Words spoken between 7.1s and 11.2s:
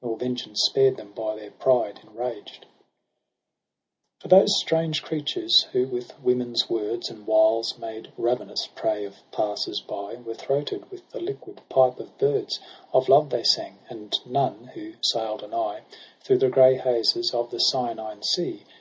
And wiles made ravenous prey of passers by. Were throated with the